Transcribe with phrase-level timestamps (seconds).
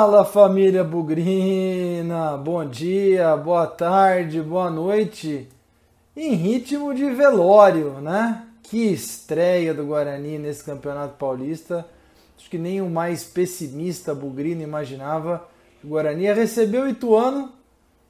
[0.00, 5.46] Fala família Bugrina, bom dia, boa tarde, boa noite.
[6.16, 8.46] Em ritmo de velório, né?
[8.62, 11.86] Que estreia do Guarani nesse Campeonato Paulista.
[12.34, 15.46] Acho que nem o mais pessimista bugrino imaginava
[15.84, 17.52] o Guarani ia receber o Ituano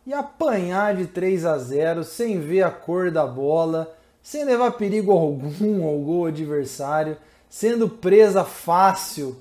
[0.07, 5.11] e apanhar de 3 a 0 sem ver a cor da bola, sem levar perigo
[5.11, 7.17] algum ao gol adversário,
[7.49, 9.37] sendo presa fácil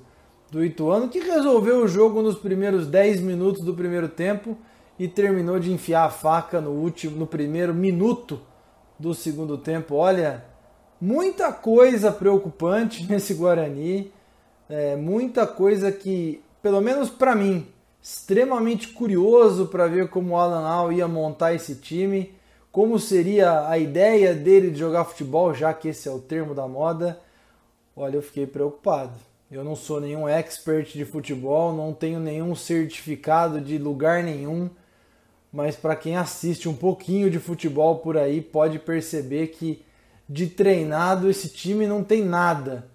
[0.50, 4.58] do Ituano, que resolveu o jogo nos primeiros 10 minutos do primeiro tempo
[4.98, 8.40] e terminou de enfiar a faca no último, no primeiro minuto
[8.98, 9.94] do segundo tempo.
[9.94, 10.44] Olha,
[11.00, 14.12] muita coisa preocupante nesse Guarani,
[14.68, 17.66] é, muita coisa que, pelo menos para mim,
[18.02, 22.34] extremamente curioso para ver como o Alan Al ia montar esse time,
[22.72, 26.66] como seria a ideia dele de jogar futebol, já que esse é o termo da
[26.66, 27.20] moda.
[27.96, 29.29] Olha, eu fiquei preocupado.
[29.50, 34.70] Eu não sou nenhum expert de futebol, não tenho nenhum certificado de lugar nenhum,
[35.52, 39.84] mas para quem assiste um pouquinho de futebol por aí pode perceber que
[40.28, 42.86] de treinado esse time não tem nada.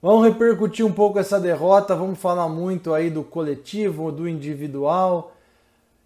[0.00, 5.36] Vamos repercutir um pouco essa derrota, vamos falar muito aí do coletivo, do individual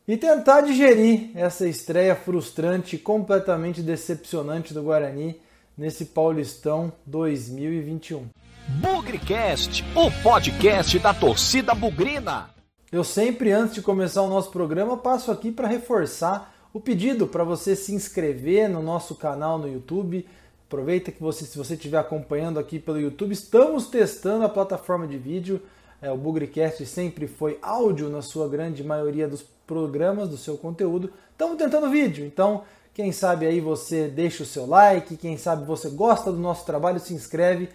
[0.09, 5.41] e tentar digerir essa estreia frustrante, completamente decepcionante do Guarani
[5.79, 8.27] nesse Paulistão 2021.
[8.69, 12.51] Bugrecast, o podcast da torcida bugrina.
[12.91, 17.45] Eu sempre, antes de começar o nosso programa, passo aqui para reforçar o pedido para
[17.45, 20.27] você se inscrever no nosso canal no YouTube.
[20.67, 25.17] Aproveita que você, se você estiver acompanhando aqui pelo YouTube, estamos testando a plataforma de
[25.17, 25.63] vídeo.
[26.03, 31.13] É, o Bugrecast sempre foi áudio na sua grande maioria dos programas, do seu conteúdo.
[31.31, 35.89] Estamos tentando vídeo, então quem sabe aí você deixa o seu like, quem sabe você
[35.89, 37.69] gosta do nosso trabalho, se inscreve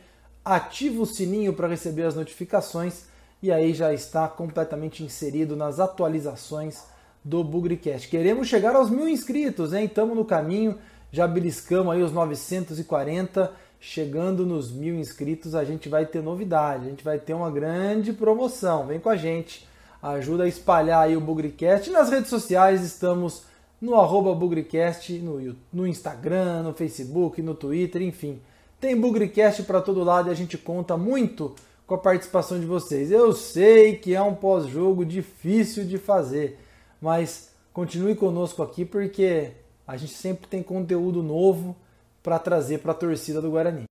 [0.43, 3.05] ativa o sininho para receber as notificações
[3.41, 6.83] e aí já está completamente inserido nas atualizações
[7.23, 8.07] do Bugrecast.
[8.07, 9.85] Queremos chegar aos mil inscritos, hein?
[9.85, 10.77] Estamos no caminho,
[11.11, 16.89] já beliscamos aí os 940, chegando nos mil inscritos a gente vai ter novidade, a
[16.89, 18.87] gente vai ter uma grande promoção.
[18.87, 19.67] Vem com a gente,
[20.01, 21.89] ajuda a espalhar aí o Bugrecast.
[21.89, 23.43] Nas redes sociais estamos
[23.79, 28.39] no arroba Bugrecast, no, no Instagram, no Facebook, no Twitter, enfim
[28.81, 31.53] tem Bugrecast para todo lado e a gente conta muito
[31.85, 33.11] com a participação de vocês.
[33.11, 36.59] Eu sei que é um pós-jogo difícil de fazer,
[36.99, 39.51] mas continue conosco aqui porque
[39.87, 41.75] a gente sempre tem conteúdo novo
[42.23, 43.83] para trazer para a torcida do Guarani.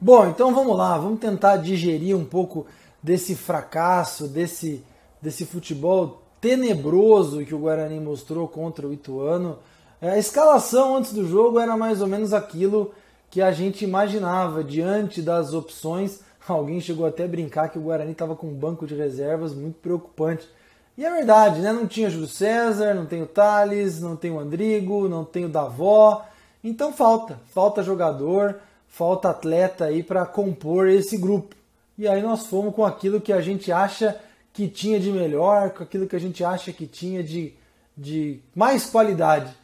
[0.00, 2.66] Bom, então vamos lá, vamos tentar digerir um pouco
[3.02, 4.82] desse fracasso, desse,
[5.20, 9.58] desse futebol tenebroso que o Guarani mostrou contra o Ituano.
[10.02, 12.92] É, a escalação antes do jogo era mais ou menos aquilo
[13.30, 16.20] que a gente imaginava diante das opções.
[16.48, 19.78] Alguém chegou até a brincar que o Guarani estava com um banco de reservas muito
[19.78, 20.48] preocupante.
[20.96, 21.72] E é verdade, né?
[21.72, 25.48] Não tinha Júlio César, não tem o Thales, não tem o Andrigo, não tem o
[25.48, 26.24] Davó.
[26.64, 28.56] Então falta, falta jogador,
[28.88, 31.54] falta atleta aí para compor esse grupo.
[31.96, 34.18] E aí nós fomos com aquilo que a gente acha
[34.52, 37.54] que tinha de melhor, com aquilo que a gente acha que tinha de,
[37.96, 39.59] de mais qualidade.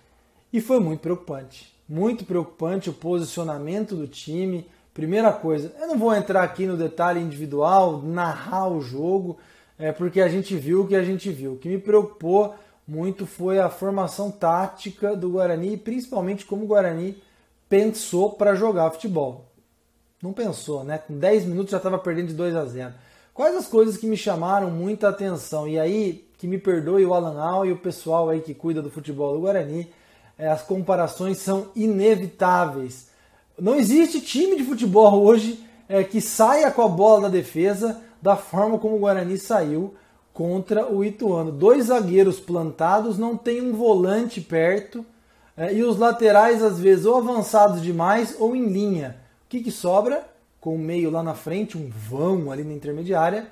[0.56, 1.70] E foi muito preocupante.
[1.86, 4.66] Muito preocupante o posicionamento do time.
[4.94, 9.36] Primeira coisa, eu não vou entrar aqui no detalhe individual, narrar o jogo,
[9.78, 11.52] é, porque a gente viu o que a gente viu.
[11.52, 12.54] O que me preocupou
[12.88, 17.22] muito foi a formação tática do Guarani e principalmente como o Guarani
[17.68, 19.52] pensou para jogar futebol.
[20.22, 20.96] Não pensou, né?
[20.96, 22.94] Com 10 minutos já estava perdendo de 2 a 0.
[23.34, 25.68] Quais as coisas que me chamaram muita atenção?
[25.68, 28.90] E aí, que me perdoe o Alan Al e o pessoal aí que cuida do
[28.90, 29.92] futebol do Guarani,
[30.38, 33.08] as comparações são inevitáveis.
[33.58, 38.36] Não existe time de futebol hoje é, que saia com a bola da defesa da
[38.36, 39.94] forma como o Guarani saiu
[40.32, 41.50] contra o Ituano.
[41.50, 45.06] Dois zagueiros plantados, não tem um volante perto
[45.56, 49.16] é, e os laterais às vezes ou avançados demais ou em linha.
[49.46, 50.28] O que, que sobra?
[50.60, 53.46] Com o meio lá na frente, um vão ali na intermediária,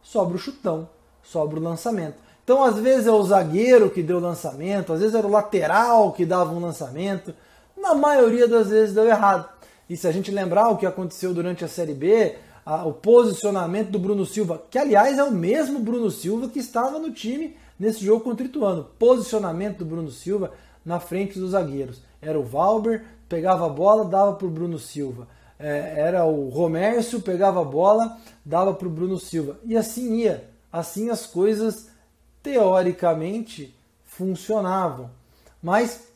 [0.00, 0.88] sobra o chutão,
[1.22, 2.16] sobra o lançamento.
[2.50, 6.26] Então, às vezes é o zagueiro que deu lançamento, às vezes era o lateral que
[6.26, 7.32] dava um lançamento.
[7.80, 9.48] Na maioria das vezes deu errado.
[9.88, 12.34] E se a gente lembrar o que aconteceu durante a Série B,
[12.66, 16.98] a, o posicionamento do Bruno Silva, que aliás é o mesmo Bruno Silva que estava
[16.98, 18.88] no time nesse jogo contra o Ituano.
[18.98, 20.50] Posicionamento do Bruno Silva
[20.84, 22.02] na frente dos zagueiros.
[22.20, 25.28] Era o Valber, pegava a bola, dava para o Bruno Silva.
[25.56, 29.60] É, era o Romércio, pegava a bola, dava para o Bruno Silva.
[29.64, 30.50] E assim ia.
[30.72, 31.89] Assim as coisas
[32.42, 35.10] teoricamente funcionavam.
[35.62, 36.08] Mas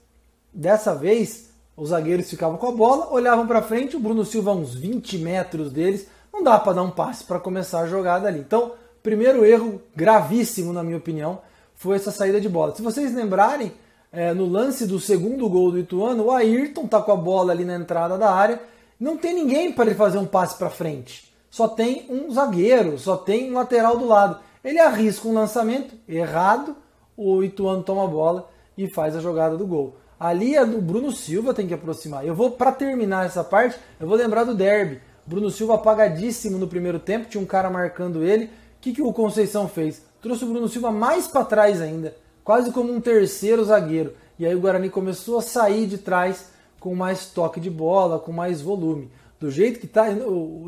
[0.52, 4.54] dessa vez os zagueiros ficavam com a bola, olhavam para frente, o Bruno Silva a
[4.54, 8.40] uns 20 metros deles, não dá para dar um passe para começar a jogada ali.
[8.40, 8.72] Então,
[9.02, 11.40] primeiro erro gravíssimo, na minha opinião,
[11.74, 12.74] foi essa saída de bola.
[12.74, 13.72] Se vocês lembrarem,
[14.12, 17.64] é, no lance do segundo gol do Ituano, o Ayrton tá com a bola ali
[17.64, 18.60] na entrada da área,
[18.98, 21.32] não tem ninguém para ele fazer um passe para frente.
[21.50, 24.38] Só tem um zagueiro, só tem um lateral do lado.
[24.64, 26.74] Ele arrisca um lançamento errado,
[27.16, 29.96] o Ituano toma a bola e faz a jogada do gol.
[30.18, 32.26] Ali é do Bruno Silva tem que aproximar.
[32.26, 35.00] Eu vou para terminar essa parte, eu vou lembrar do derby.
[35.26, 38.46] Bruno Silva apagadíssimo no primeiro tempo, tinha um cara marcando ele.
[38.46, 38.50] O
[38.80, 40.02] que, que o Conceição fez?
[40.22, 44.14] Trouxe o Bruno Silva mais para trás ainda, quase como um terceiro zagueiro.
[44.38, 46.50] E aí o Guarani começou a sair de trás
[46.80, 49.10] com mais toque de bola, com mais volume.
[49.38, 50.06] Do jeito que tá,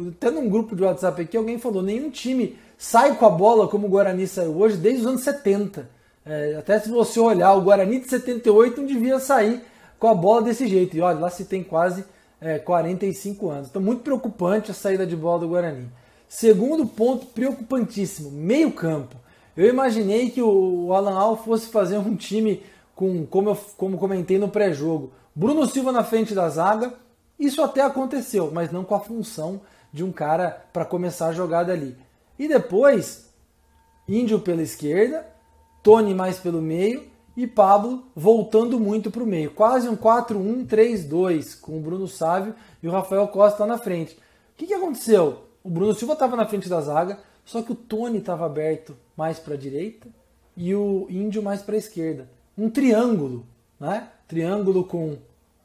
[0.08, 3.86] até num grupo de WhatsApp aqui, alguém falou: nenhum time sai com a bola como
[3.86, 5.88] o Guarani saiu hoje desde os anos 70.
[6.24, 9.62] É, até se você olhar, o Guarani de 78 não devia sair
[9.98, 10.96] com a bola desse jeito.
[10.96, 12.04] E olha, lá se tem quase
[12.40, 13.68] é, 45 anos.
[13.68, 15.88] Então, muito preocupante a saída de bola do Guarani.
[16.28, 19.16] Segundo ponto preocupantíssimo, meio campo.
[19.56, 22.62] Eu imaginei que o Alan Al fosse fazer um time
[22.94, 26.92] com, como eu como comentei no pré-jogo, Bruno Silva na frente da zaga.
[27.38, 29.60] Isso até aconteceu, mas não com a função
[29.92, 31.96] de um cara para começar a jogada ali.
[32.38, 33.32] E depois,
[34.08, 35.26] Índio pela esquerda,
[35.82, 37.04] Tony mais pelo meio
[37.36, 39.50] e Pablo voltando muito para o meio.
[39.50, 44.14] Quase um 4-1-3-2 com o Bruno Sávio e o Rafael Costa na frente.
[44.14, 44.18] O
[44.56, 45.44] que, que aconteceu?
[45.62, 49.38] O Bruno Silva estava na frente da zaga, só que o Tony estava aberto mais
[49.38, 50.08] para a direita
[50.56, 52.28] e o Índio mais para a esquerda.
[52.56, 53.44] Um triângulo,
[53.78, 54.08] né?
[54.26, 55.18] Triângulo com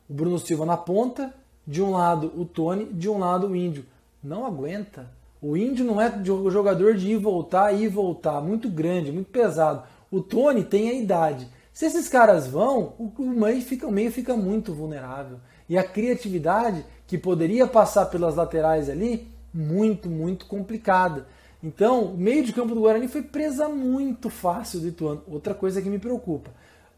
[0.10, 1.34] o Bruno Silva na ponta,
[1.66, 3.86] de um lado o Tony, de um lado o Índio.
[4.22, 5.10] Não aguenta.
[5.42, 9.84] O Índio não é jogador de ir voltar, ir voltar, muito grande, muito pesado.
[10.12, 11.48] O Tony tem a idade.
[11.74, 15.40] Se esses caras vão, o meio fica, o meio fica muito vulnerável.
[15.68, 21.26] E a criatividade que poderia passar pelas laterais ali, muito, muito complicada.
[21.64, 25.22] Então, o meio de campo do Guarani foi presa muito fácil do Ituano.
[25.28, 26.52] Outra coisa que me preocupa.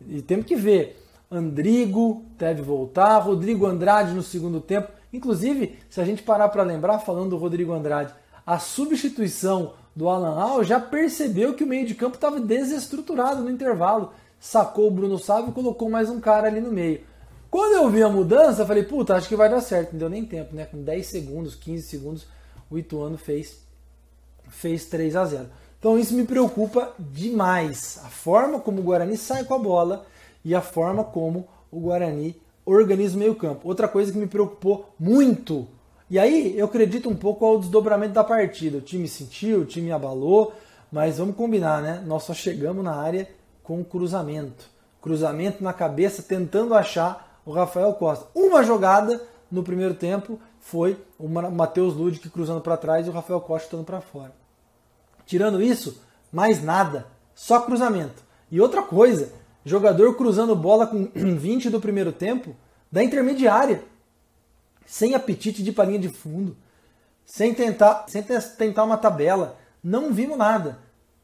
[0.06, 1.02] E temos que ver.
[1.32, 4.92] Andrigo deve voltar, Rodrigo Andrade no segundo tempo.
[5.12, 8.14] Inclusive, se a gente parar para lembrar, falando do Rodrigo Andrade,
[8.46, 13.50] a substituição do Alan Al já percebeu que o meio de campo estava desestruturado no
[13.50, 17.02] intervalo sacou o Bruno Sávio e colocou mais um cara ali no meio.
[17.50, 19.94] Quando eu vi a mudança, falei, puta, acho que vai dar certo.
[19.94, 20.66] Não deu nem tempo, né?
[20.66, 22.28] Com 10 segundos, 15 segundos,
[22.70, 23.60] o Ituano fez,
[24.50, 25.46] fez 3 a 0
[25.80, 28.02] Então isso me preocupa demais.
[28.04, 30.06] A forma como o Guarani sai com a bola
[30.44, 32.36] e a forma como o Guarani
[32.66, 33.68] organiza o meio campo.
[33.68, 35.68] Outra coisa que me preocupou muito.
[36.14, 38.78] E aí eu acredito um pouco ao desdobramento da partida.
[38.78, 40.54] O time sentiu, o time abalou,
[40.92, 42.04] mas vamos combinar, né?
[42.06, 43.28] Nós só chegamos na área
[43.64, 44.70] com cruzamento.
[45.02, 48.28] Cruzamento na cabeça, tentando achar o Rafael Costa.
[48.36, 53.42] Uma jogada no primeiro tempo foi o Matheus Ludic cruzando para trás e o Rafael
[53.42, 54.36] Costa estando para fora.
[55.26, 56.00] Tirando isso,
[56.32, 57.08] mais nada.
[57.34, 58.22] Só cruzamento.
[58.52, 59.34] E outra coisa,
[59.66, 62.56] jogador cruzando bola com 20 do primeiro tempo
[62.92, 63.82] da intermediária.
[64.86, 66.56] Sem apetite de palinha de fundo.
[67.26, 69.58] Sem tentar, sem tentar uma tabela.
[69.84, 70.80] Não vimos nada.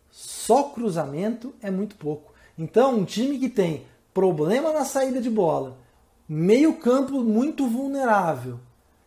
[0.10, 2.34] Só cruzamento é muito pouco.
[2.58, 5.78] Então, um time que tem problema na saída de bola,
[6.28, 8.60] meio campo muito vulnerável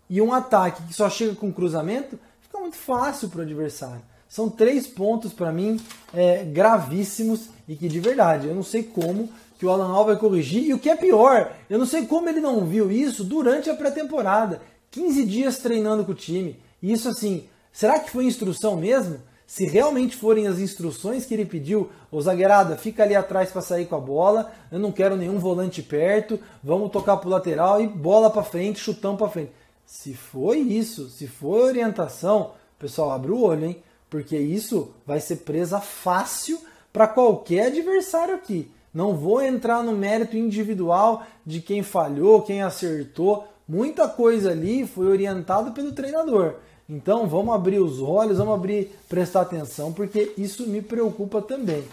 [0.09, 4.03] e um ataque que só chega com cruzamento, fica muito fácil para o adversário.
[4.29, 5.79] São três pontos para mim
[6.15, 9.29] é, gravíssimos e que de verdade eu não sei como
[9.63, 10.65] que o Alan Al vai corrigir.
[10.65, 13.75] E o que é pior, eu não sei como ele não viu isso durante a
[13.75, 14.61] pré-temporada.
[14.91, 16.59] 15 dias treinando com o time.
[16.83, 19.21] E isso assim, será que foi instrução mesmo?
[19.47, 23.85] se realmente forem as instruções que ele pediu, o zagueirada fica ali atrás para sair
[23.85, 27.87] com a bola, eu não quero nenhum volante perto, vamos tocar para o lateral e
[27.87, 29.53] bola para frente, chutão para frente.
[29.85, 33.83] Se foi isso, se foi orientação, pessoal, abre o olho, hein?
[34.09, 36.59] Porque isso vai ser presa fácil
[36.91, 38.71] para qualquer adversário aqui.
[38.93, 43.49] Não vou entrar no mérito individual de quem falhou, quem acertou.
[43.67, 46.57] Muita coisa ali foi orientado pelo treinador.
[46.89, 51.85] Então vamos abrir os olhos, vamos abrir, prestar atenção, porque isso me preocupa também.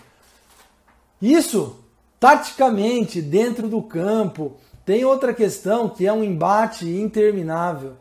[1.22, 1.77] Isso,
[2.20, 7.94] taticamente, dentro do campo, tem outra questão que é um embate interminável.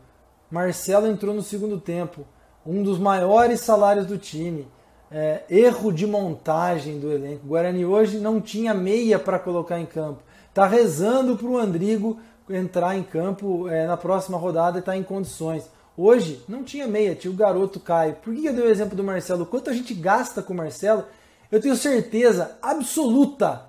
[0.51, 2.25] Marcelo entrou no segundo tempo,
[2.65, 4.67] um dos maiores salários do time.
[5.11, 7.45] É, erro de montagem do elenco.
[7.45, 10.21] O Guarani hoje não tinha meia para colocar em campo.
[10.49, 14.97] Está rezando para o Andrigo entrar em campo é, na próxima rodada e estar tá
[14.97, 15.69] em condições.
[15.97, 18.15] Hoje não tinha meia, tinha o garoto Caio.
[18.15, 19.45] Por que eu dei o exemplo do Marcelo?
[19.45, 21.05] Quanto a gente gasta com o Marcelo,
[21.51, 23.65] eu tenho certeza absoluta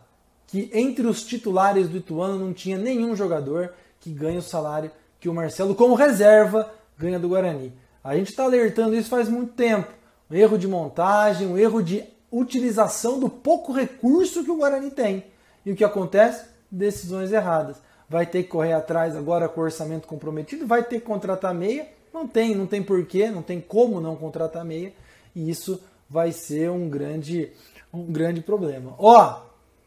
[0.47, 5.29] que entre os titulares do Ituano não tinha nenhum jogador que ganha o salário que
[5.29, 7.73] o Marcelo, como reserva, ganha do Guarani.
[8.03, 9.93] A gente está alertando isso faz muito tempo.
[10.31, 15.25] Um erro de montagem, um erro de utilização do pouco recurso que o Guarani tem.
[15.67, 16.45] E o que acontece?
[16.71, 17.77] Decisões erradas.
[18.09, 21.89] Vai ter que correr atrás agora com o orçamento comprometido, vai ter que contratar meia.
[22.13, 24.93] Não tem, não tem porquê, não tem como não contratar meia.
[25.35, 27.53] E isso vai ser um grande,
[27.93, 28.95] um grande problema.
[28.99, 29.43] Ó,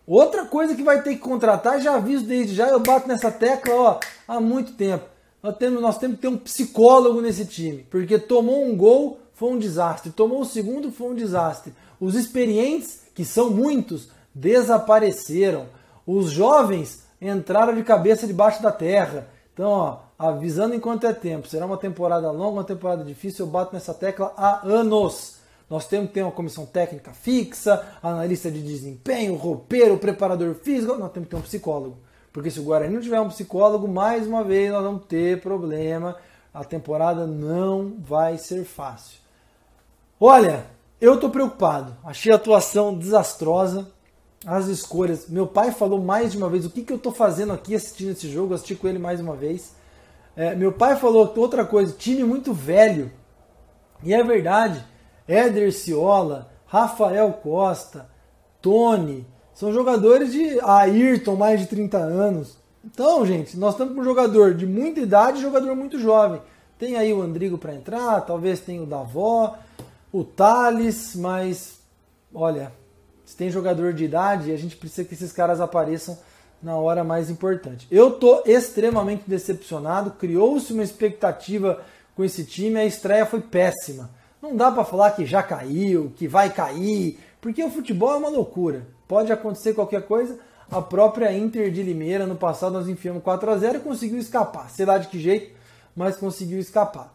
[0.08, 3.76] outra coisa que vai ter que contratar, já aviso desde já, eu bato nessa tecla
[3.76, 5.06] ó, há muito tempo.
[5.42, 9.50] Nós temos, nós temos que ter um psicólogo nesse time, porque tomou um gol, foi
[9.50, 10.12] um desastre.
[10.12, 11.74] Tomou o segundo, foi um desastre.
[12.00, 15.68] Os experientes, que são muitos, desapareceram.
[16.06, 19.28] Os jovens entraram de cabeça debaixo da terra.
[19.54, 21.48] Então, ó, avisando enquanto é tempo.
[21.48, 23.46] Será uma temporada longa, uma temporada difícil.
[23.46, 25.38] Eu bato nessa tecla há anos.
[25.70, 30.96] Nós temos que ter uma comissão técnica fixa, analista de desempenho, roupeiro, preparador físico.
[30.96, 31.98] Nós temos que ter um psicólogo.
[32.32, 36.18] Porque se o Guarani não tiver um psicólogo, mais uma vez nós vamos ter problema.
[36.54, 39.23] A temporada não vai ser fácil.
[40.25, 40.68] Olha,
[41.01, 41.98] eu tô preocupado.
[42.01, 43.92] Achei a atuação desastrosa.
[44.46, 45.27] As escolhas.
[45.27, 48.12] Meu pai falou mais de uma vez o que, que eu tô fazendo aqui assistindo
[48.12, 48.53] esse jogo.
[48.53, 49.75] Assisti com ele mais uma vez.
[50.34, 53.12] É, meu pai falou outra coisa: time muito velho.
[54.01, 54.82] E é verdade.
[55.27, 58.08] Éder Ciola, Rafael Costa,
[58.62, 62.58] Tony, são jogadores de Ayrton, mais de 30 anos.
[62.82, 66.42] Então, gente, nós estamos com um jogador de muita idade e jogador muito jovem.
[66.80, 69.58] Tem aí o Andrigo para entrar, talvez tenha o Davó,
[70.13, 71.79] o Thales, mas
[72.32, 72.72] olha,
[73.25, 76.15] se tem jogador de idade, a gente precisa que esses caras apareçam
[76.62, 77.88] na hora mais importante.
[77.89, 81.82] Eu tô extremamente decepcionado, criou-se uma expectativa
[82.15, 84.12] com esse time, a estreia foi péssima.
[84.39, 88.29] Não dá para falar que já caiu, que vai cair, porque o futebol é uma
[88.29, 88.86] loucura.
[89.08, 90.38] Pode acontecer qualquer coisa.
[90.70, 94.70] A própria Inter de Limeira, no passado, nós enfiamos 4 a 0 e conseguiu escapar.
[94.70, 95.55] Sei lá de que jeito,
[95.96, 97.12] mas conseguiu escapar.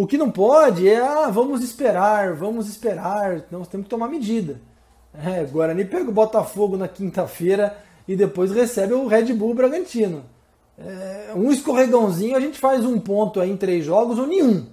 [0.00, 4.58] O que não pode é, ah, vamos esperar, vamos esperar, nós temos que tomar medida.
[5.12, 7.76] É, Guarani pega o Botafogo na quinta-feira
[8.08, 10.24] e depois recebe o Red Bull Bragantino.
[10.78, 14.68] É, um escorregãozinho, a gente faz um ponto aí em três jogos ou nenhum.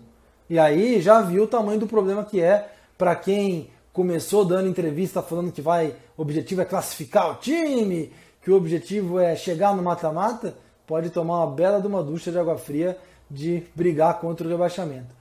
[0.50, 5.22] E aí já viu o tamanho do problema que é para quem começou dando entrevista
[5.22, 9.84] falando que vai, o objetivo é classificar o time, que o objetivo é chegar no
[9.84, 10.56] mata-mata,
[10.86, 12.98] pode tomar uma bela de uma ducha de água fria
[13.30, 15.17] de brigar contra o rebaixamento.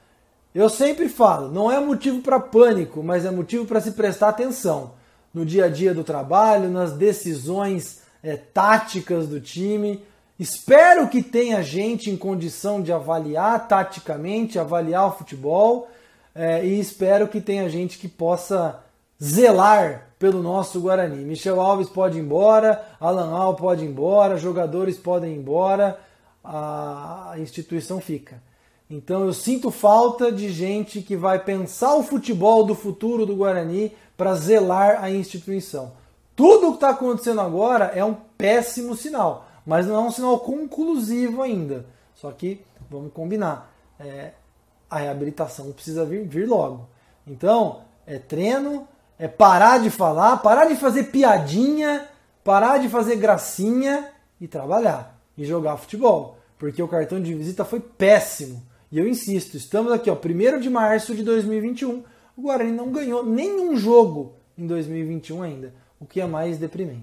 [0.56, 4.92] Eu sempre falo, não é motivo para pânico, mas é motivo para se prestar atenção
[5.34, 10.02] no dia a dia do trabalho, nas decisões é, táticas do time.
[10.38, 15.90] Espero que tenha gente em condição de avaliar taticamente, avaliar o futebol,
[16.34, 18.82] é, e espero que tenha gente que possa
[19.22, 21.22] zelar pelo nosso Guarani.
[21.22, 26.00] Michel Alves pode ir embora, Alan Al pode ir embora, jogadores podem ir embora,
[26.42, 28.40] a instituição fica.
[28.88, 33.93] Então eu sinto falta de gente que vai pensar o futebol do futuro do Guarani
[34.16, 35.93] para zelar a instituição.
[36.37, 40.38] Tudo o que está acontecendo agora é um péssimo sinal, mas não é um sinal
[40.38, 41.87] conclusivo ainda.
[42.14, 44.33] Só que vamos combinar, é,
[44.88, 46.88] a reabilitação precisa vir, vir logo.
[47.26, 48.87] Então é treino,
[49.19, 52.07] é parar de falar, parar de fazer piadinha,
[52.45, 57.81] parar de fazer gracinha e trabalhar e jogar futebol, porque o cartão de visita foi
[57.81, 58.62] péssimo.
[58.90, 62.05] E eu insisto, estamos aqui, ó, 1 de março de 2021.
[62.37, 67.02] O Guarani não ganhou nenhum jogo em 2021 ainda, o que é mais deprimente.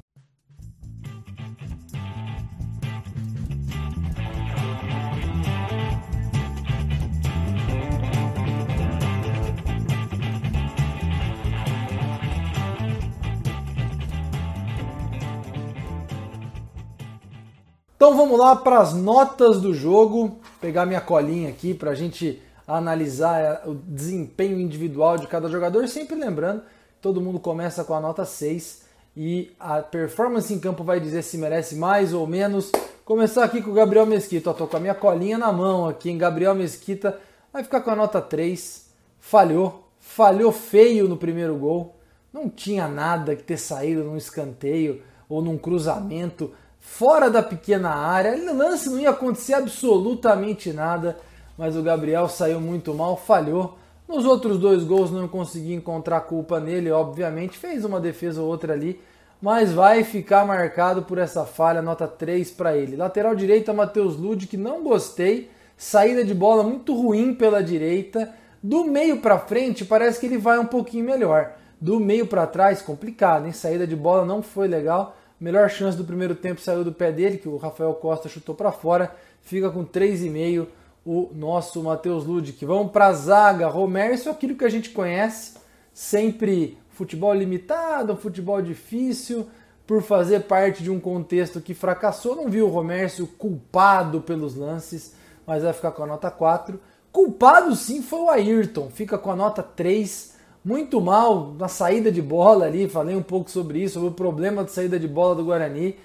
[17.95, 22.41] Então vamos lá para as notas do jogo pegar minha colinha aqui para a gente
[22.65, 26.63] analisar é, o desempenho individual de cada jogador, sempre lembrando,
[27.01, 28.83] todo mundo começa com a nota 6
[29.17, 32.71] e a performance em campo vai dizer se merece mais ou menos.
[33.03, 36.17] Começar aqui com o Gabriel Mesquita, Estou com a minha colinha na mão aqui, em
[36.17, 37.19] Gabriel Mesquita
[37.51, 38.89] vai ficar com a nota 3,
[39.19, 41.97] falhou, falhou feio no primeiro gol,
[42.31, 46.53] não tinha nada que ter saído num escanteio ou num cruzamento
[46.83, 48.37] fora da pequena área.
[48.37, 51.17] No lance não ia acontecer absolutamente nada,
[51.57, 53.79] mas o Gabriel saiu muito mal, falhou.
[54.07, 58.73] Nos outros dois gols não consegui encontrar culpa nele, obviamente, fez uma defesa ou outra
[58.73, 59.01] ali,
[59.41, 62.97] mas vai ficar marcado por essa falha, nota 3 para ele.
[62.97, 68.29] Lateral direita, Matheus Lud, que não gostei, saída de bola muito ruim pela direita.
[68.61, 71.53] Do meio para frente, parece que ele vai um pouquinho melhor.
[71.79, 73.51] Do meio para trás, complicado, hein?
[73.51, 75.15] Saída de bola não foi legal.
[75.39, 78.71] Melhor chance do primeiro tempo saiu do pé dele, que o Rafael Costa chutou para
[78.71, 79.13] fora.
[79.41, 80.67] Fica com 3,5
[81.05, 82.65] o nosso Matheus Ludic.
[82.65, 85.53] Vamos para a zaga, Romércio, aquilo que a gente conhece,
[85.93, 89.47] sempre futebol limitado, futebol difícil,
[89.85, 92.35] por fazer parte de um contexto que fracassou.
[92.35, 95.13] Não viu o Romércio culpado pelos lances,
[95.45, 96.79] mas vai ficar com a nota 4.
[97.11, 100.32] Culpado sim foi o Ayrton, fica com a nota 3.
[100.63, 104.63] Muito mal na saída de bola ali, falei um pouco sobre isso, sobre o problema
[104.63, 105.97] de saída de bola do Guarani.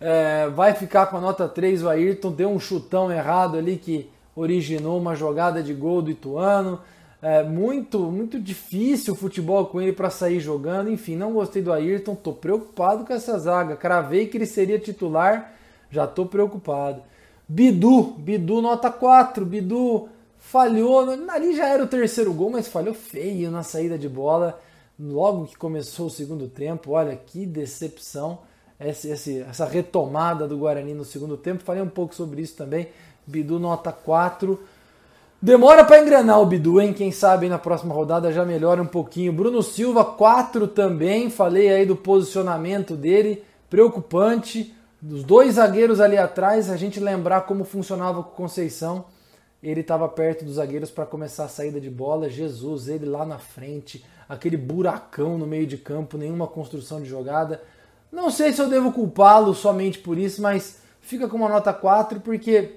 [0.00, 4.08] É, vai ficar com a nota 3 o Ayrton, deu um chutão errado ali que
[4.36, 6.80] originou uma jogada de gol do Ituano.
[7.20, 10.90] É muito, muito difícil o futebol com ele para sair jogando.
[10.90, 13.74] Enfim, não gostei do Ayrton, tô preocupado com essa zaga.
[13.74, 15.54] Cravei que ele seria titular,
[15.90, 17.02] já tô preocupado.
[17.48, 19.44] Bidu, Bidu nota 4.
[19.44, 20.08] Bidu
[20.54, 24.60] falhou, ali já era o terceiro gol, mas falhou feio na saída de bola.
[24.96, 28.38] Logo que começou o segundo tempo, olha que decepção
[28.78, 31.64] essa, essa retomada do Guarani no segundo tempo.
[31.64, 32.86] Falei um pouco sobre isso também.
[33.26, 34.60] Bidu nota 4.
[35.42, 36.92] Demora para engrenar o Bidu, hein?
[36.92, 39.32] Quem sabe na próxima rodada já melhora um pouquinho.
[39.32, 41.30] Bruno Silva, 4 também.
[41.30, 44.72] Falei aí do posicionamento dele, preocupante.
[45.02, 49.06] Dos dois zagueiros ali atrás, a gente lembrar como funcionava com o Conceição.
[49.64, 52.28] Ele estava perto dos zagueiros para começar a saída de bola.
[52.28, 57.62] Jesus, ele lá na frente, aquele buracão no meio de campo, nenhuma construção de jogada.
[58.12, 62.20] Não sei se eu devo culpá-lo somente por isso, mas fica com uma nota 4
[62.20, 62.76] porque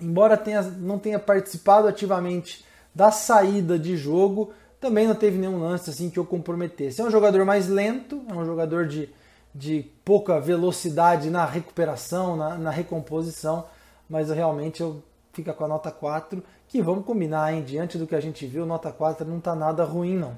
[0.00, 5.90] embora tenha, não tenha participado ativamente da saída de jogo, também não teve nenhum lance
[5.90, 7.00] assim que eu comprometesse.
[7.00, 9.08] É um jogador mais lento, é um jogador de,
[9.54, 13.66] de pouca velocidade na recuperação, na, na recomposição,
[14.08, 15.02] mas realmente eu
[15.36, 17.62] fica com a nota 4, que vamos combinar, hein?
[17.62, 20.32] Diante do que a gente viu, nota 4 não está nada ruim, não.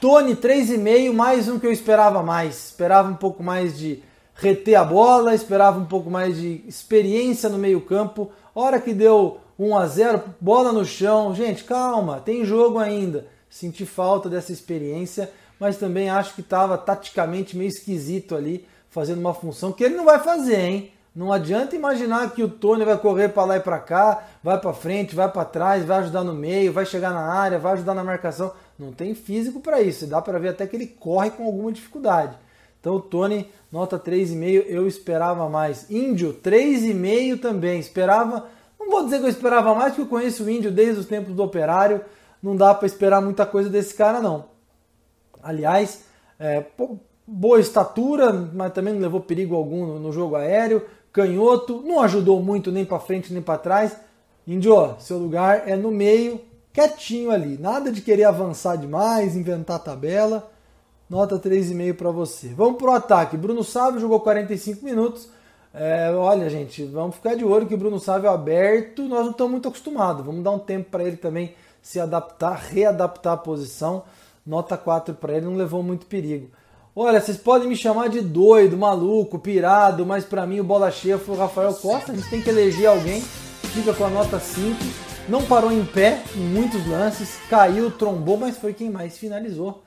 [0.00, 2.66] Tony, 3,5, mais um que eu esperava mais.
[2.66, 4.02] Esperava um pouco mais de
[4.34, 8.32] reter a bola, esperava um pouco mais de experiência no meio-campo.
[8.52, 11.32] Hora que deu 1 a 0, bola no chão.
[11.32, 13.28] Gente, calma, tem jogo ainda.
[13.48, 19.32] Senti falta dessa experiência, mas também acho que estava taticamente meio esquisito ali, fazendo uma
[19.32, 20.90] função que ele não vai fazer, hein?
[21.14, 24.72] Não adianta imaginar que o Tony vai correr para lá e para cá, vai para
[24.72, 28.02] frente, vai para trás, vai ajudar no meio, vai chegar na área, vai ajudar na
[28.02, 28.52] marcação.
[28.76, 30.08] Não tem físico para isso.
[30.08, 32.36] Dá para ver até que ele corre com alguma dificuldade.
[32.80, 35.88] Então o Tony, nota 3,5, eu esperava mais.
[35.88, 37.78] Índio, 3,5 também.
[37.78, 38.48] Esperava,
[38.78, 41.32] não vou dizer que eu esperava mais, porque eu conheço o Índio desde os tempos
[41.32, 42.00] do Operário.
[42.42, 44.46] Não dá para esperar muita coisa desse cara, não.
[45.40, 46.04] Aliás,
[46.38, 46.64] é,
[47.26, 50.84] boa estatura, mas também não levou perigo algum no, no jogo aéreo.
[51.14, 53.96] Canhoto, não ajudou muito nem para frente nem para trás.
[54.44, 56.40] Índio, seu lugar é no meio,
[56.72, 57.56] quietinho ali.
[57.56, 60.50] Nada de querer avançar demais, inventar tabela.
[61.08, 62.48] Nota 3,5 para você.
[62.48, 63.36] Vamos pro ataque.
[63.36, 65.28] Bruno Sávio jogou 45 minutos.
[65.72, 69.02] É, olha, gente, vamos ficar de olho que o Bruno Sávio é aberto.
[69.02, 70.26] Nós não estamos muito acostumados.
[70.26, 74.02] Vamos dar um tempo para ele também se adaptar, readaptar a posição.
[74.44, 76.50] Nota 4 para ele, não levou muito perigo.
[76.96, 81.18] Olha, vocês podem me chamar de doido, maluco, pirado, mas para mim o bola cheia
[81.18, 82.12] foi o Rafael Costa.
[82.12, 83.20] A gente tem que eleger alguém.
[83.20, 84.78] Fica com a nota 5.
[85.28, 89.82] Não parou em pé em muitos lances, caiu, trombou, mas foi quem mais finalizou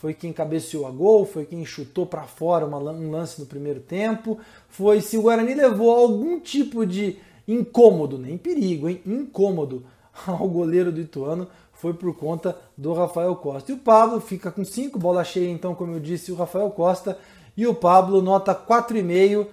[0.00, 3.80] foi quem cabeceou a gol, foi quem chutou para fora uma, um lance no primeiro
[3.80, 4.38] tempo.
[4.66, 9.02] Foi se o Guarani levou algum tipo de incômodo, nem perigo, hein?
[9.04, 9.84] Incômodo
[10.26, 11.48] ao goleiro do Ituano
[11.80, 13.72] foi por conta do Rafael Costa.
[13.72, 17.16] E o Pablo fica com 5, bola cheia, então, como eu disse, o Rafael Costa.
[17.56, 19.46] E o Pablo nota 4,5,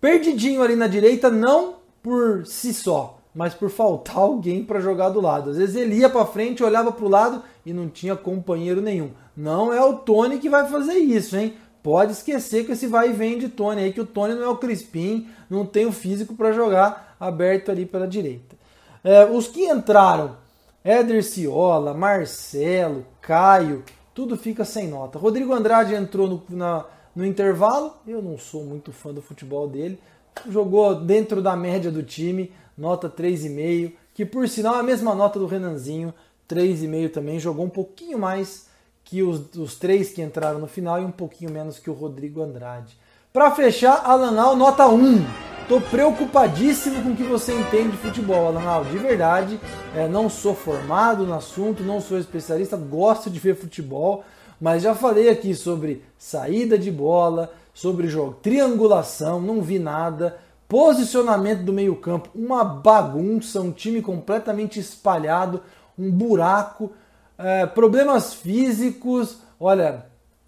[0.00, 5.20] perdidinho ali na direita, não por si só, mas por faltar alguém para jogar do
[5.20, 5.50] lado.
[5.50, 9.10] Às vezes ele ia para frente, olhava para o lado e não tinha companheiro nenhum.
[9.36, 11.54] Não é o Tony que vai fazer isso, hein?
[11.82, 14.48] Pode esquecer que esse vai e vem de Tony aí, que o Tony não é
[14.48, 18.56] o Crispim, não tem o físico para jogar aberto ali pela direita.
[19.02, 20.43] É, os que entraram,
[20.84, 25.18] Éder Ciola, Marcelo, Caio, tudo fica sem nota.
[25.18, 26.84] Rodrigo Andrade entrou no, na,
[27.16, 29.98] no intervalo, eu não sou muito fã do futebol dele,
[30.46, 35.38] jogou dentro da média do time, nota 3,5, que por sinal é a mesma nota
[35.38, 36.12] do Renanzinho,
[36.46, 38.68] 3,5 também, jogou um pouquinho mais
[39.02, 42.42] que os, os três que entraram no final e um pouquinho menos que o Rodrigo
[42.42, 42.94] Andrade.
[43.32, 45.53] Para fechar, Alanal, nota 1.
[45.66, 48.84] Tô preocupadíssimo com o que você entende de futebol, Alanal.
[48.84, 49.58] De verdade,
[49.96, 54.24] é, não sou formado no assunto, não sou especialista, gosto de ver futebol,
[54.60, 60.36] mas já falei aqui sobre saída de bola, sobre jogo, triangulação, não vi nada.
[60.68, 65.62] Posicionamento do meio-campo, uma bagunça, um time completamente espalhado,
[65.98, 66.92] um buraco,
[67.38, 69.38] é, problemas físicos.
[69.58, 70.04] Olha,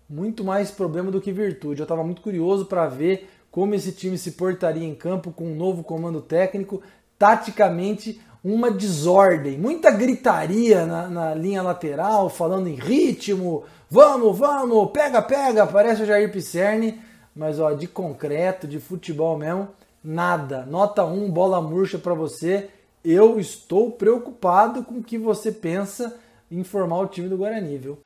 [0.09, 1.81] muito mais problema do que virtude.
[1.81, 5.55] Eu estava muito curioso para ver como esse time se portaria em campo com um
[5.55, 6.83] novo comando técnico.
[7.19, 15.23] Taticamente, uma desordem, muita gritaria na, na, linha lateral, falando em ritmo, vamos, vamos, pega,
[15.23, 17.01] pega, parece o Jair Pisserni,
[17.35, 19.69] mas ó, de concreto, de futebol mesmo,
[20.05, 20.67] nada.
[20.67, 22.69] Nota 1, bola murcha para você.
[23.03, 26.15] Eu estou preocupado com o que você pensa
[26.51, 27.99] em formar o time do Guarani, viu?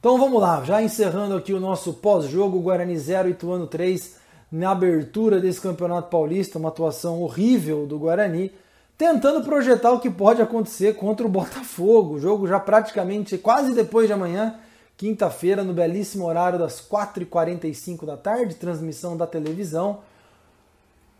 [0.00, 4.16] Então vamos lá, já encerrando aqui o nosso pós-jogo, Guarani 0, Ituano 3,
[4.50, 8.50] na abertura desse Campeonato Paulista, uma atuação horrível do Guarani,
[8.96, 12.18] tentando projetar o que pode acontecer contra o Botafogo.
[12.18, 14.54] Jogo já praticamente quase depois de amanhã,
[14.96, 19.98] quinta-feira, no belíssimo horário das 4h45 da tarde, transmissão da televisão.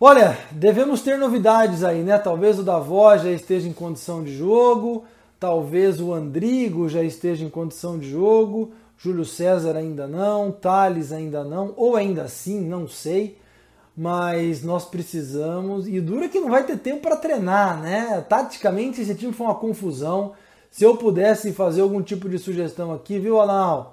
[0.01, 2.19] Olha, devemos ter novidades aí, né?
[2.19, 5.05] Talvez o Davó já esteja em condição de jogo,
[5.41, 11.43] Talvez o Andrigo já esteja em condição de jogo, Júlio César ainda não, Thales ainda
[11.43, 13.39] não, ou ainda assim, não sei.
[13.97, 18.21] Mas nós precisamos, e dura que não vai ter tempo para treinar, né?
[18.29, 20.33] Taticamente esse time foi uma confusão.
[20.71, 23.87] Se eu pudesse fazer algum tipo de sugestão aqui, viu, Alan?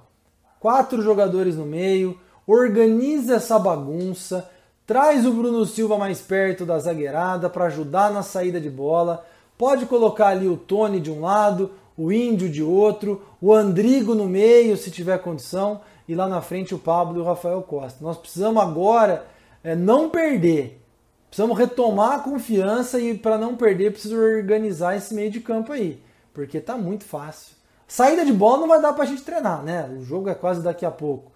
[0.59, 4.49] Quatro jogadores no meio, organiza essa bagunça,
[4.85, 9.25] traz o Bruno Silva mais perto da zagueirada para ajudar na saída de bola
[9.57, 14.25] Pode colocar ali o Tony de um lado, o Índio de outro, o Andrigo no
[14.25, 18.03] meio, se tiver condição, e lá na frente o Pablo e o Rafael Costa.
[18.03, 19.25] Nós precisamos agora
[19.63, 20.81] é, não perder.
[21.27, 26.01] Precisamos retomar a confiança e para não perder, preciso organizar esse meio de campo aí,
[26.33, 27.55] porque tá muito fácil.
[27.87, 29.89] Saída de bola não vai dar para a gente treinar, né?
[29.97, 31.31] O jogo é quase daqui a pouco.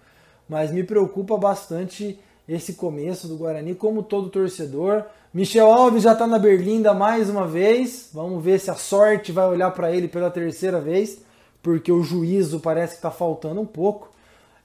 [0.48, 2.20] Mas me preocupa bastante
[2.54, 5.06] esse começo do Guarani, como todo torcedor.
[5.34, 8.10] Michel Alves já está na Berlinda mais uma vez.
[8.14, 11.22] Vamos ver se a sorte vai olhar para ele pela terceira vez,
[11.64, 14.12] porque o juízo parece que está faltando um pouco.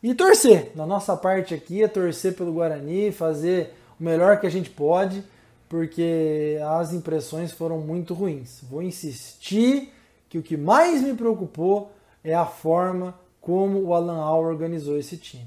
[0.03, 0.72] E torcer.
[0.75, 5.22] Na nossa parte aqui é torcer pelo Guarani, fazer o melhor que a gente pode,
[5.68, 8.62] porque as impressões foram muito ruins.
[8.68, 9.92] Vou insistir
[10.29, 11.92] que o que mais me preocupou
[12.25, 15.46] é a forma como o Alan Al organizou esse time.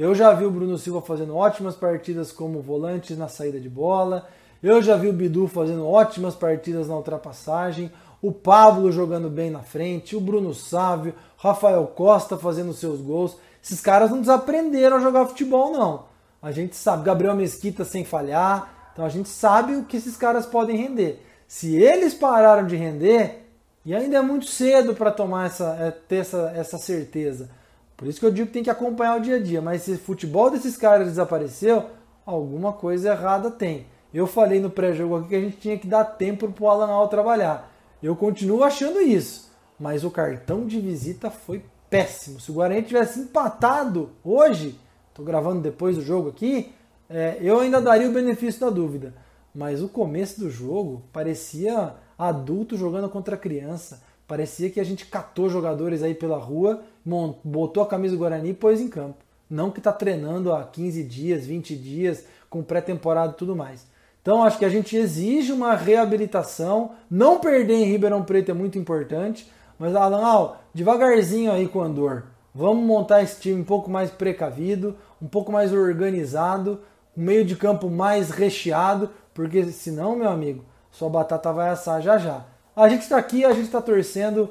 [0.00, 4.26] Eu já vi o Bruno Silva fazendo ótimas partidas como volante na saída de bola.
[4.62, 9.60] Eu já vi o Bidu fazendo ótimas partidas na ultrapassagem, o Pablo jogando bem na
[9.60, 13.36] frente, o Bruno Sávio, Rafael Costa fazendo seus gols.
[13.62, 16.04] Esses caras não desaprenderam a jogar futebol, não.
[16.40, 20.46] A gente sabe, Gabriel Mesquita sem falhar, então a gente sabe o que esses caras
[20.46, 21.22] podem render.
[21.46, 23.46] Se eles pararam de render,
[23.84, 27.50] e ainda é muito cedo para tomar essa, é, ter essa, essa certeza.
[28.00, 29.60] Por isso que eu digo que tem que acompanhar o dia a dia.
[29.60, 31.84] Mas se o futebol desses caras desapareceu,
[32.24, 33.88] alguma coisa errada tem.
[34.12, 36.90] Eu falei no pré-jogo aqui que a gente tinha que dar tempo para o Alan
[36.90, 37.70] Al trabalhar.
[38.02, 42.40] Eu continuo achando isso, mas o cartão de visita foi péssimo.
[42.40, 46.72] Se o Guarani tivesse empatado hoje, estou gravando depois do jogo aqui,
[47.06, 49.12] é, eu ainda daria o benefício da dúvida.
[49.54, 54.02] Mas o começo do jogo parecia adulto jogando contra criança.
[54.26, 56.82] Parecia que a gente catou jogadores aí pela rua,
[57.44, 59.24] botou a camisa do Guarani e pôs em campo.
[59.48, 63.86] Não que está treinando há 15 dias, 20 dias, com pré-temporada e tudo mais.
[64.22, 66.92] Então acho que a gente exige uma reabilitação.
[67.10, 69.50] Não perder em Ribeirão Preto é muito importante.
[69.78, 72.24] Mas Alan, Al, devagarzinho aí com o Andor.
[72.54, 76.80] Vamos montar esse time um pouco mais precavido, um pouco mais organizado,
[77.16, 82.18] um meio de campo mais recheado, porque senão, meu amigo, sua batata vai assar já
[82.18, 82.44] já.
[82.74, 84.50] A gente está aqui, a gente está torcendo,